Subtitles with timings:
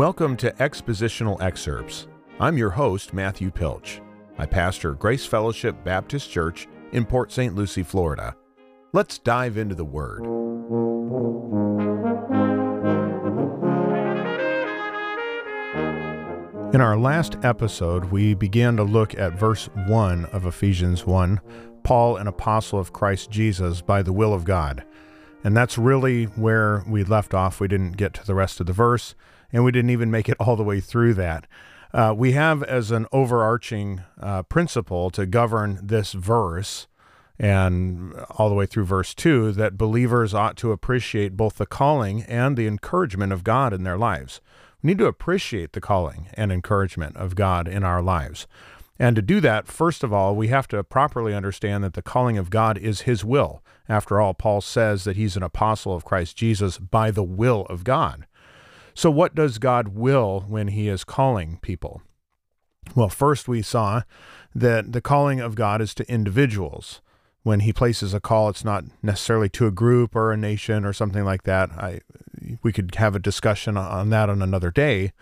[0.00, 2.08] Welcome to Expositional Excerpts.
[2.38, 4.00] I'm your host, Matthew Pilch.
[4.38, 7.54] I pastor Grace Fellowship Baptist Church in Port St.
[7.54, 8.34] Lucie, Florida.
[8.94, 10.24] Let's dive into the Word.
[16.74, 21.42] In our last episode, we began to look at verse 1 of Ephesians 1
[21.82, 24.82] Paul, an apostle of Christ Jesus, by the will of God.
[25.44, 27.60] And that's really where we left off.
[27.60, 29.14] We didn't get to the rest of the verse,
[29.52, 31.46] and we didn't even make it all the way through that.
[31.92, 36.86] Uh, we have as an overarching uh, principle to govern this verse
[37.38, 42.22] and all the way through verse 2 that believers ought to appreciate both the calling
[42.24, 44.40] and the encouragement of God in their lives.
[44.82, 48.46] We need to appreciate the calling and encouragement of God in our lives.
[48.98, 52.36] And to do that, first of all, we have to properly understand that the calling
[52.36, 53.62] of God is His will.
[53.88, 57.82] After all, Paul says that he's an apostle of Christ Jesus by the will of
[57.82, 58.26] God.
[58.94, 62.02] So, what does God will when He is calling people?
[62.94, 64.02] Well, first we saw
[64.54, 67.00] that the calling of God is to individuals.
[67.42, 70.92] When He places a call, it's not necessarily to a group or a nation or
[70.92, 71.70] something like that.
[71.70, 72.00] I,
[72.62, 75.12] we could have a discussion on that on another day.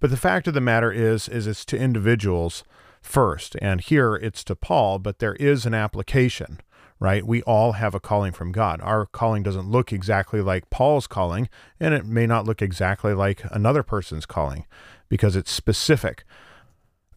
[0.00, 2.64] But the fact of the matter is, is it's to individuals
[3.00, 3.56] first.
[3.60, 6.60] And here it's to Paul, but there is an application,
[7.00, 7.26] right?
[7.26, 8.80] We all have a calling from God.
[8.80, 13.42] Our calling doesn't look exactly like Paul's calling, and it may not look exactly like
[13.50, 14.66] another person's calling
[15.08, 16.24] because it's specific.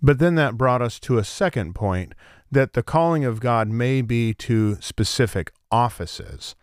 [0.01, 2.13] But then that brought us to a second point
[2.51, 6.55] that the calling of God may be to specific offices.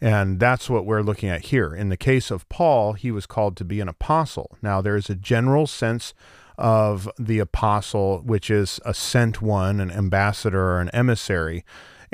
[0.00, 1.74] And that's what we're looking at here.
[1.74, 4.56] In the case of Paul, he was called to be an apostle.
[4.62, 6.14] Now, there's a general sense
[6.56, 11.64] of the apostle, which is a sent one, an ambassador, or an emissary.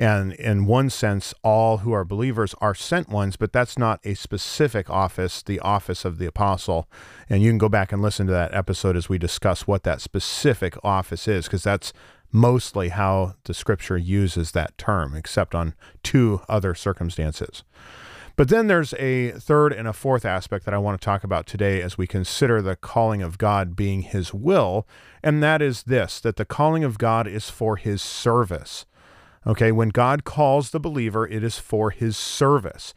[0.01, 4.15] And in one sense, all who are believers are sent ones, but that's not a
[4.15, 6.89] specific office, the office of the apostle.
[7.29, 10.01] And you can go back and listen to that episode as we discuss what that
[10.01, 11.93] specific office is, because that's
[12.33, 17.63] mostly how the scripture uses that term, except on two other circumstances.
[18.37, 21.47] But then there's a third and a fourth aspect that I want to talk about
[21.47, 24.89] today as we consider the calling of God being His will,
[25.23, 28.87] and that is this that the calling of God is for His service.
[29.47, 32.95] Okay, when God calls the believer, it is for His service.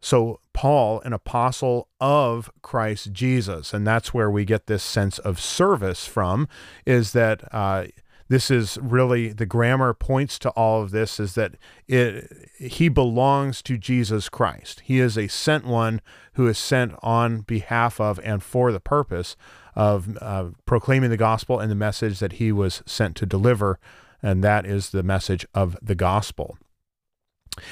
[0.00, 5.40] So, Paul, an apostle of Christ Jesus, and that's where we get this sense of
[5.40, 6.48] service from,
[6.86, 7.86] is that uh,
[8.30, 11.56] this is really the grammar points to all of this is that
[11.88, 14.82] it he belongs to Jesus Christ.
[14.84, 16.00] He is a sent one
[16.34, 19.36] who is sent on behalf of and for the purpose
[19.74, 23.80] of uh, proclaiming the gospel and the message that he was sent to deliver,
[24.22, 26.58] and that is the message of the gospel.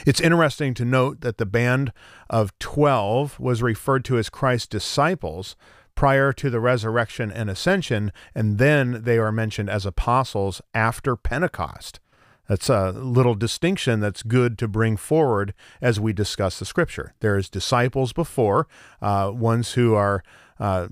[0.06, 1.92] It's interesting to note that the band
[2.28, 5.56] of 12 was referred to as Christ's disciples
[5.94, 12.00] prior to the resurrection and ascension, and then they are mentioned as apostles after Pentecost.
[12.48, 17.14] That's a little distinction that's good to bring forward as we discuss the scripture.
[17.20, 18.66] There is disciples before,
[19.02, 20.22] uh, ones who are
[20.60, 20.88] uh,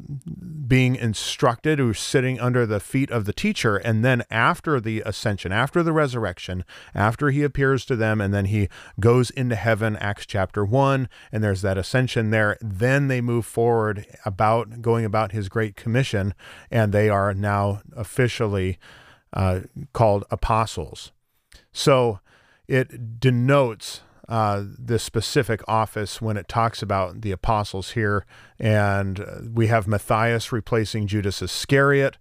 [0.67, 3.77] being instructed, who's sitting under the feet of the teacher.
[3.77, 8.47] And then after the ascension, after the resurrection, after he appears to them, and then
[8.47, 8.69] he
[9.01, 12.57] goes into heaven, Acts chapter 1, and there's that ascension there.
[12.61, 16.35] Then they move forward about going about his great commission,
[16.71, 18.79] and they are now officially
[19.33, 19.61] uh,
[19.93, 21.13] called apostles.
[21.73, 22.21] So
[22.69, 28.27] it denotes uh, the specific office when it talks about the apostles here.
[28.59, 32.19] And uh, we have Matthias replacing Judas Iscariot.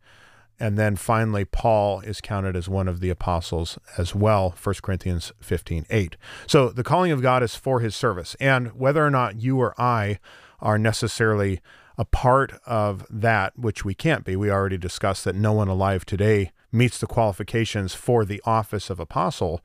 [0.60, 5.34] And then finally, Paul is counted as one of the apostles as well, 1 Corinthians
[5.42, 6.16] 15 8.
[6.48, 8.36] So the calling of God is for his service.
[8.40, 10.20] And whether or not you or I
[10.60, 11.60] are necessarily
[11.98, 16.06] a part of that, which we can't be, we already discussed that no one alive
[16.06, 19.62] today meets the qualifications for the office of apostle.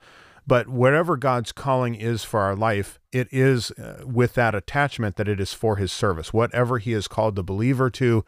[0.50, 5.28] But whatever God's calling is for our life, it is uh, with that attachment that
[5.28, 6.32] it is for his service.
[6.32, 8.24] Whatever he has called the believer to,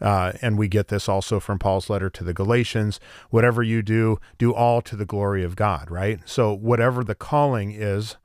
[0.00, 4.18] uh, and we get this also from Paul's letter to the Galatians whatever you do,
[4.38, 6.18] do all to the glory of God, right?
[6.24, 8.16] So, whatever the calling is,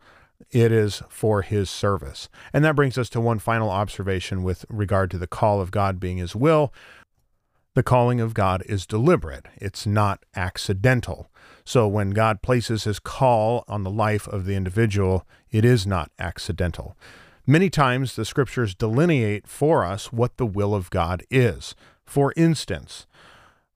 [0.52, 2.30] it is for his service.
[2.54, 6.00] And that brings us to one final observation with regard to the call of God
[6.00, 6.74] being his will.
[7.74, 11.32] The calling of God is deliberate, it's not accidental.
[11.64, 16.12] So when God places his call on the life of the individual, it is not
[16.20, 16.98] accidental.
[17.48, 21.74] Many times the scriptures delineate for us what the will of God is.
[22.04, 23.08] For instance,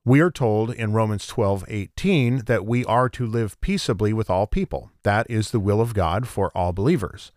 [0.03, 4.45] we are told in Romans 12, 18 that we are to live peaceably with all
[4.45, 4.91] people.
[5.03, 7.31] That is the will of God for all believers.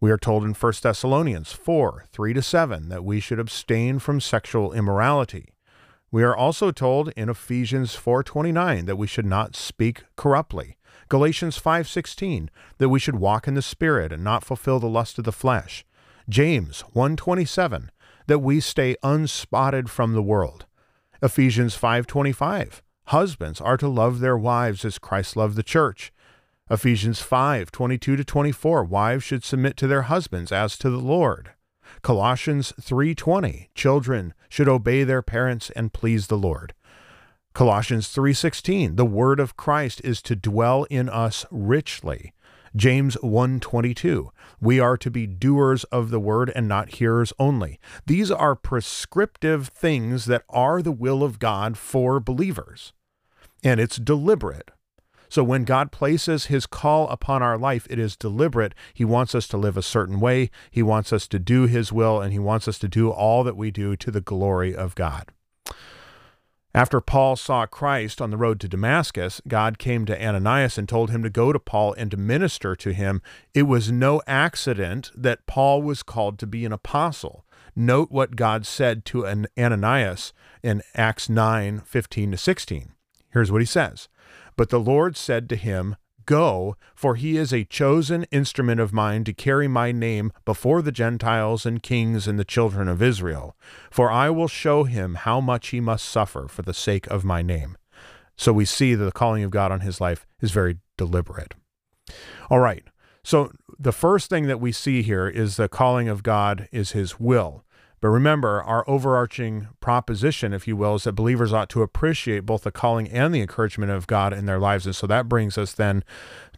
[0.00, 4.20] We are told in 1 Thessalonians 4 3 to 7 that we should abstain from
[4.20, 5.49] sexual immorality.
[6.12, 10.76] We are also told in Ephesians 4:29 that we should not speak corruptly.
[11.08, 15.24] Galatians 5:16 that we should walk in the spirit and not fulfill the lust of
[15.24, 15.84] the flesh.
[16.28, 17.90] James 1:27
[18.26, 20.66] that we stay unspotted from the world.
[21.22, 26.12] Ephesians 5:25 husbands are to love their wives as Christ loved the church.
[26.70, 31.50] Ephesians 5:22 to 24, wives should submit to their husbands as to the Lord.
[32.02, 36.74] Colossians 3:20, children should obey their parents and please the Lord.
[37.52, 42.32] Colossians 3:16, the word of Christ is to dwell in us richly.
[42.76, 44.30] James 1:22,
[44.60, 47.80] we are to be doers of the word and not hearers only.
[48.06, 52.92] These are prescriptive things that are the will of God for believers.
[53.62, 54.70] And it's deliberate.
[55.30, 58.74] So when God places his call upon our life, it is deliberate.
[58.92, 62.20] He wants us to live a certain way, he wants us to do his will,
[62.20, 65.28] and he wants us to do all that we do to the glory of God.
[66.74, 71.10] After Paul saw Christ on the road to Damascus, God came to Ananias and told
[71.10, 73.22] him to go to Paul and to minister to him.
[73.54, 77.44] It was no accident that Paul was called to be an apostle.
[77.74, 79.26] Note what God said to
[79.58, 80.32] Ananias
[80.62, 82.92] in Acts 9 15 to 16.
[83.32, 84.08] Here's what he says
[84.60, 85.96] but the Lord said to him,
[86.26, 90.92] Go, for he is a chosen instrument of mine to carry my name before the
[90.92, 93.56] Gentiles and kings and the children of Israel.
[93.90, 97.40] For I will show him how much he must suffer for the sake of my
[97.40, 97.78] name.
[98.36, 101.54] So we see that the calling of God on his life is very deliberate.
[102.50, 102.84] All right.
[103.24, 107.18] So the first thing that we see here is the calling of God is his
[107.18, 107.64] will.
[108.00, 112.62] But remember, our overarching proposition, if you will, is that believers ought to appreciate both
[112.62, 114.86] the calling and the encouragement of God in their lives.
[114.86, 116.02] And so that brings us then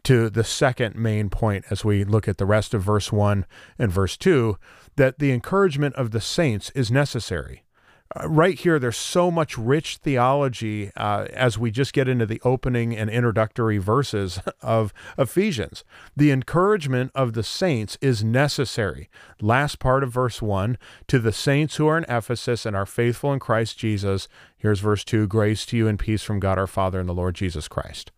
[0.04, 3.44] to the second main point as we look at the rest of verse 1
[3.78, 4.56] and verse 2
[4.96, 7.64] that the encouragement of the saints is necessary.
[8.14, 12.40] Uh, right here, there's so much rich theology uh, as we just get into the
[12.44, 15.84] opening and introductory verses of Ephesians.
[16.16, 19.08] The encouragement of the saints is necessary.
[19.40, 20.76] Last part of verse 1
[21.08, 24.28] to the saints who are in Ephesus and are faithful in Christ Jesus.
[24.56, 27.34] Here's verse 2 Grace to you and peace from God our Father and the Lord
[27.34, 28.12] Jesus Christ.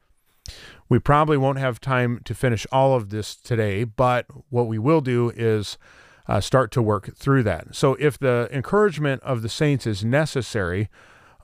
[0.88, 5.00] We probably won't have time to finish all of this today, but what we will
[5.00, 5.78] do is
[6.26, 7.74] uh, start to work through that.
[7.74, 10.88] So, if the encouragement of the saints is necessary,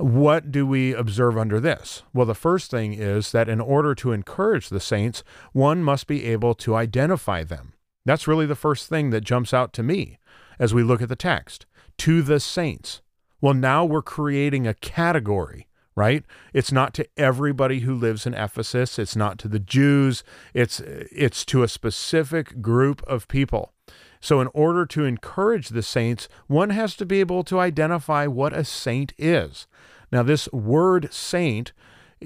[0.01, 2.03] what do we observe under this?
[2.15, 5.23] Well, the first thing is that in order to encourage the saints,
[5.53, 7.75] one must be able to identify them.
[8.07, 10.19] That's really the first thing that jumps out to me
[10.59, 11.67] as we look at the text.
[11.99, 13.03] To the saints.
[13.43, 16.25] Well, now we're creating a category, right?
[16.55, 20.25] It's not to everybody who lives in Ephesus, it's not to the Jews,
[20.55, 23.75] it's it's to a specific group of people.
[24.21, 28.53] So, in order to encourage the saints, one has to be able to identify what
[28.53, 29.67] a saint is.
[30.13, 31.73] Now, this word saint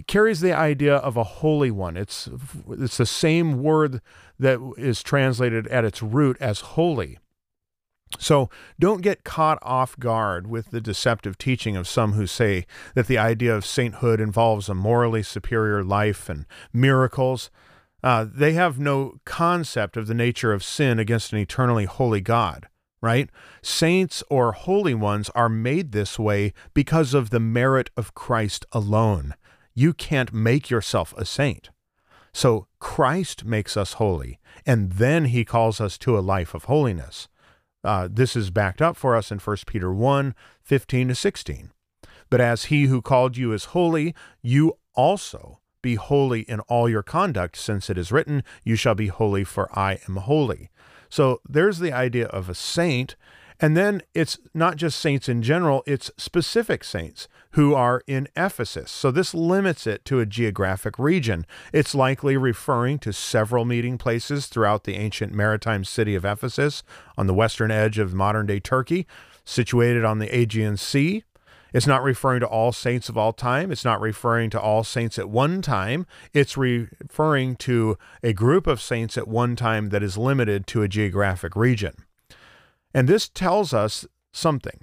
[0.07, 1.97] carries the idea of a holy one.
[1.97, 2.29] It's,
[2.69, 4.01] it's the same word
[4.39, 7.19] that is translated at its root as holy.
[8.19, 8.49] So
[8.79, 13.19] don't get caught off guard with the deceptive teaching of some who say that the
[13.19, 17.51] idea of sainthood involves a morally superior life and miracles.
[18.05, 22.69] Uh, they have no concept of the nature of sin against an eternally holy God,
[23.01, 23.31] right?
[23.63, 29.35] Saints or holy ones are made this way because of the merit of Christ alone.
[29.73, 31.71] You can't make yourself a saint.
[32.35, 37.29] So Christ makes us holy, and then he calls us to a life of holiness.
[37.83, 41.71] Uh, this is backed up for us in 1 Peter 1 15 to 16.
[42.29, 47.05] But as he who called you is holy, you also be holy in all your
[47.05, 50.71] conduct, since it is written, You shall be holy, for I am holy.
[51.09, 53.15] So there's the idea of a saint.
[53.61, 58.91] And then it's not just saints in general, it's specific saints who are in Ephesus.
[58.91, 61.47] So this limits it to a geographic region.
[61.73, 66.83] It's likely referring to several meeting places throughout the ancient maritime city of Ephesus
[67.17, 69.07] on the western edge of modern day Turkey,
[69.45, 71.23] situated on the Aegean Sea.
[71.75, 73.73] It's not referring to all saints of all time.
[73.73, 76.07] It's not referring to all saints at one time.
[76.33, 80.89] It's referring to a group of saints at one time that is limited to a
[80.89, 81.97] geographic region.
[82.95, 84.83] And this tells us something.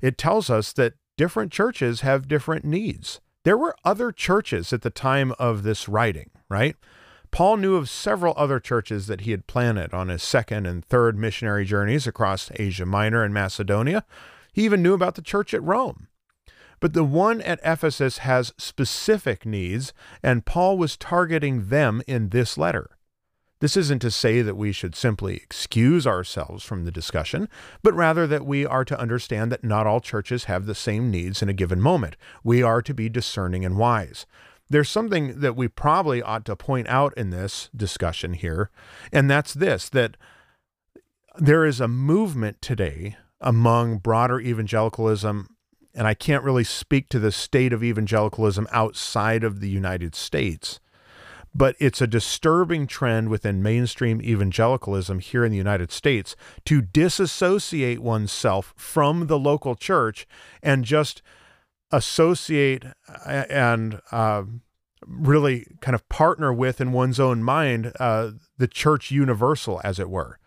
[0.00, 3.20] It tells us that different churches have different needs.
[3.44, 6.74] There were other churches at the time of this writing, right?
[7.30, 11.18] Paul knew of several other churches that he had planted on his second and third
[11.18, 14.06] missionary journeys across Asia Minor and Macedonia.
[14.54, 16.08] He even knew about the church at Rome.
[16.80, 22.56] But the one at Ephesus has specific needs, and Paul was targeting them in this
[22.56, 22.96] letter.
[23.60, 27.46] This isn't to say that we should simply excuse ourselves from the discussion,
[27.82, 31.42] but rather that we are to understand that not all churches have the same needs
[31.42, 32.16] in a given moment.
[32.42, 34.24] We are to be discerning and wise.
[34.70, 38.70] There's something that we probably ought to point out in this discussion here,
[39.12, 40.16] and that's this that
[41.36, 45.48] there is a movement today among broader evangelicalism,
[45.94, 50.80] and I can't really speak to the state of evangelicalism outside of the United States
[51.54, 58.00] but it's a disturbing trend within mainstream evangelicalism here in the United States to disassociate
[58.00, 60.26] oneself from the local church
[60.62, 61.22] and just
[61.90, 62.84] associate
[63.26, 64.44] uh, and uh,
[65.06, 70.08] really kind of partner with in one's own mind uh, the church universal, as it
[70.08, 70.38] were.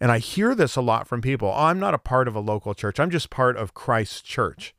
[0.00, 1.48] And I hear this a lot from people.
[1.48, 3.00] Oh, I'm not a part of a local church.
[3.00, 4.74] I'm just part of Christ's church.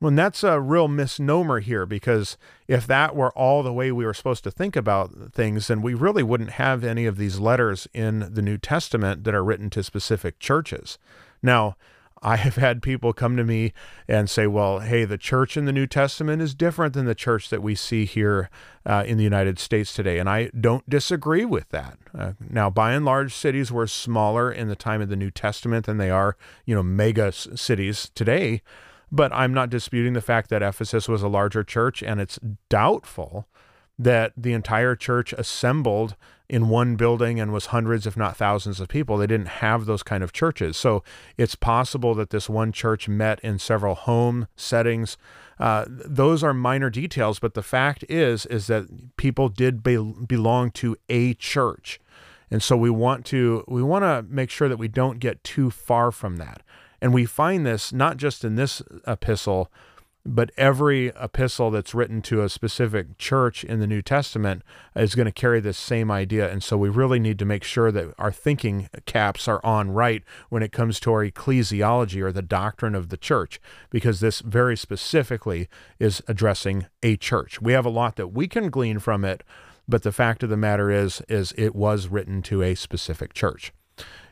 [0.00, 2.36] Well, and that's a real misnomer here because
[2.68, 5.94] if that were all the way we were supposed to think about things, then we
[5.94, 9.82] really wouldn't have any of these letters in the New Testament that are written to
[9.82, 10.98] specific churches.
[11.42, 11.76] Now,
[12.22, 13.72] I have had people come to me
[14.06, 17.48] and say, well, hey, the church in the New Testament is different than the church
[17.50, 18.50] that we see here
[18.84, 20.18] uh, in the United States today.
[20.18, 21.98] And I don't disagree with that.
[22.16, 25.86] Uh, now, by and large, cities were smaller in the time of the New Testament
[25.86, 28.62] than they are, you know, mega cities today.
[29.10, 32.38] But I'm not disputing the fact that Ephesus was a larger church, and it's
[32.68, 33.48] doubtful
[33.98, 36.14] that the entire church assembled
[36.48, 39.18] in one building and was hundreds, if not thousands, of people.
[39.18, 40.76] They didn't have those kind of churches.
[40.76, 41.02] So
[41.36, 45.18] it's possible that this one church met in several home settings.
[45.58, 50.70] Uh, those are minor details, but the fact is, is that people did be- belong
[50.72, 52.00] to a church.
[52.50, 55.70] And so we want to we want to make sure that we don't get too
[55.70, 56.62] far from that.
[57.00, 59.70] And we find this not just in this epistle,
[60.26, 64.62] but every epistle that's written to a specific church in the New Testament
[64.94, 66.50] is going to carry this same idea.
[66.50, 70.22] And so we really need to make sure that our thinking caps are on right
[70.50, 74.76] when it comes to our ecclesiology or the doctrine of the church, because this very
[74.76, 77.62] specifically is addressing a church.
[77.62, 79.42] We have a lot that we can glean from it,
[79.88, 83.72] but the fact of the matter is, is it was written to a specific church.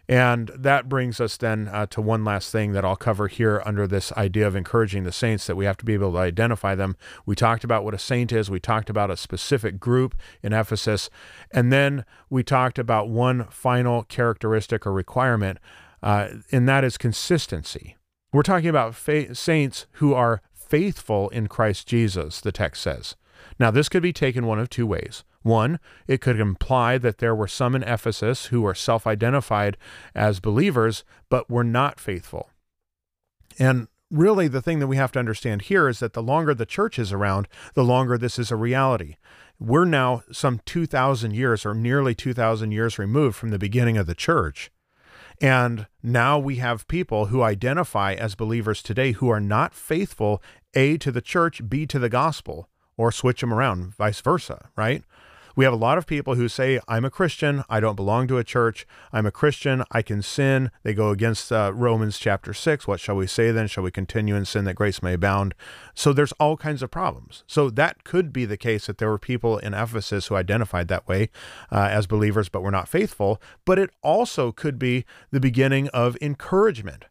[0.09, 3.89] And that brings us then uh, to one last thing that I'll cover here under
[3.89, 6.97] this idea of encouraging the saints that we have to be able to identify them.
[7.25, 11.11] We talked about what a saint is, we talked about a specific group in Ephesus,
[11.51, 15.59] and then we talked about one final characteristic or requirement,
[16.03, 17.97] uh, and that is consistency.
[18.33, 23.17] We're talking about fa- saints who are faithful in Christ Jesus, the text says.
[23.59, 25.25] Now, this could be taken one of two ways.
[25.47, 29.77] One, it could imply that there were some in Ephesus who were self identified
[30.13, 32.51] as believers, but were not faithful.
[33.57, 36.67] And really, the thing that we have to understand here is that the longer the
[36.67, 39.19] church is around, the longer this is a reality.
[39.61, 44.17] We're now some 2,000 years or nearly 2,000 years removed from the beginning of the
[44.17, 44.73] church.
[45.41, 50.43] And now we have people who identify as believers today who are not faithful,
[50.75, 55.05] A, to the church, B, to the gospel, or switch them around, vice versa, right?
[55.57, 58.37] We have a lot of people who say, I'm a Christian, I don't belong to
[58.37, 60.71] a church, I'm a Christian, I can sin.
[60.83, 62.87] They go against uh, Romans chapter 6.
[62.87, 63.67] What shall we say then?
[63.67, 65.55] Shall we continue in sin that grace may abound?
[65.95, 67.43] So there's all kinds of problems.
[67.47, 71.09] So that could be the case that there were people in Ephesus who identified that
[71.09, 71.31] way
[71.73, 73.41] uh, as believers but were not faithful.
[73.65, 77.07] But it also could be the beginning of encouragement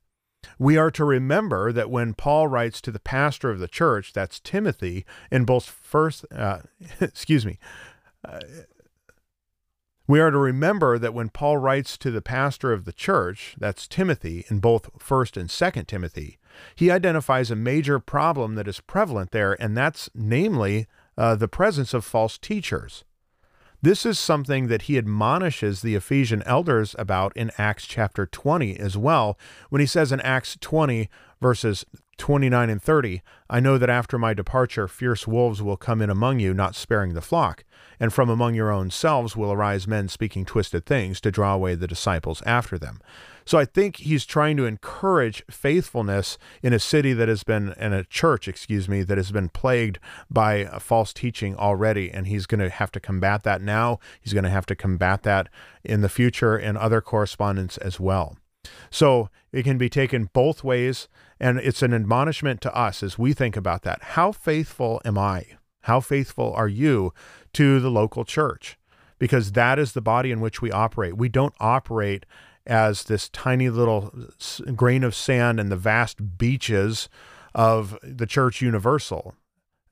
[0.59, 4.39] we are to remember that when Paul writes to the pastor of the church, that's
[4.39, 6.59] Timothy, in both first, uh,
[7.01, 7.59] excuse me,
[10.08, 13.88] we are to remember that when Paul writes to the pastor of the church, that's
[13.88, 16.38] Timothy, in both 1st and 2nd Timothy,
[16.75, 21.94] he identifies a major problem that is prevalent there, and that's namely uh, the presence
[21.94, 23.03] of false teachers.
[23.82, 28.98] This is something that he admonishes the Ephesian elders about in Acts chapter 20 as
[28.98, 29.38] well,
[29.70, 31.10] when he says in Acts 20,
[31.41, 31.86] verses
[32.17, 36.39] 29 and 30, I know that after my departure, fierce wolves will come in among
[36.39, 37.63] you, not sparing the flock.
[37.99, 41.75] And from among your own selves will arise men speaking twisted things to draw away
[41.75, 42.99] the disciples after them.
[43.45, 47.93] So I think he's trying to encourage faithfulness in a city that has been, in
[47.93, 49.99] a church, excuse me, that has been plagued
[50.31, 52.09] by false teaching already.
[52.09, 53.99] And he's going to have to combat that now.
[54.19, 55.49] He's going to have to combat that
[55.83, 58.37] in the future in other correspondence as well.
[58.89, 61.07] So it can be taken both ways.
[61.39, 64.01] And it's an admonishment to us as we think about that.
[64.01, 65.45] How faithful am I?
[65.86, 67.13] How faithful are you
[67.54, 68.77] to the local church?
[69.20, 71.15] Because that is the body in which we operate.
[71.15, 72.25] We don't operate
[72.65, 74.12] as this tiny little
[74.75, 77.08] grain of sand in the vast beaches
[77.54, 79.36] of the church universal.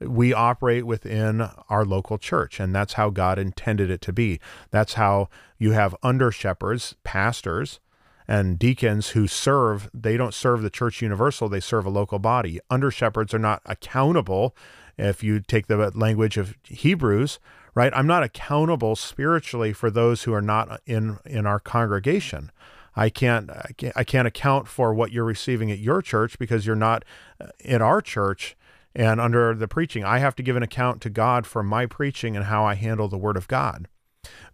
[0.08, 4.40] we operate within our local church, and that's how God intended it to be.
[4.72, 7.80] That's how you have under shepherds, pastors,
[8.28, 9.90] and deacons who serve.
[9.94, 12.60] They don't serve the church universal, they serve a local body.
[12.70, 14.56] Under shepherds are not accountable.
[14.98, 17.40] If you take the language of Hebrews,
[17.76, 17.92] right?
[17.96, 22.52] I'm not accountable spiritually for those who are not in in our congregation.
[22.96, 23.50] I can't,
[23.96, 27.04] I can't account for what you're receiving at your church because you're not
[27.42, 28.56] uh, in our church
[28.96, 30.04] and under the preaching.
[30.04, 33.08] I have to give an account to God for my preaching and how I handle
[33.08, 33.88] the word of God.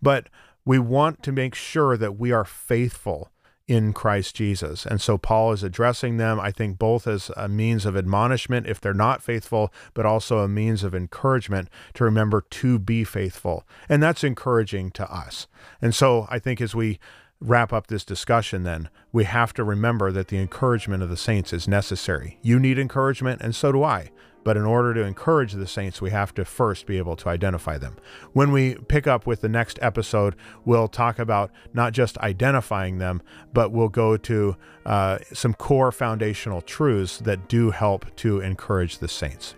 [0.01, 0.29] But
[0.63, 3.29] we want to make sure that we are faithful
[3.69, 4.83] in Christ Jesus.
[4.83, 8.81] And so Paul is addressing them, I think, both as a means of admonishment if
[8.81, 13.67] they're not faithful, but also a means of encouragement to remember to be faithful.
[13.87, 15.47] And that's encouraging to us.
[15.83, 16.99] And so I think as we
[17.39, 21.53] wrap up this discussion, then we have to remember that the encouragement of the saints
[21.53, 22.39] is necessary.
[22.41, 24.09] You need encouragement, and so do I.
[24.43, 27.77] But in order to encourage the saints, we have to first be able to identify
[27.77, 27.97] them.
[28.33, 33.21] When we pick up with the next episode, we'll talk about not just identifying them,
[33.53, 34.55] but we'll go to
[34.85, 39.55] uh, some core foundational truths that do help to encourage the saints.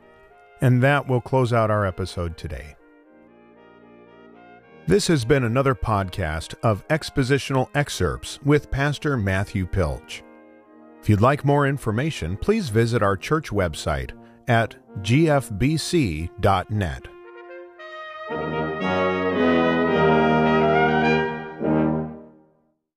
[0.62, 2.76] And that will close out our episode today.
[4.88, 10.24] This has been another podcast of expositional excerpts with Pastor Matthew Pilch.
[11.02, 14.12] If you'd like more information, please visit our church website
[14.48, 16.32] at gfbc.net.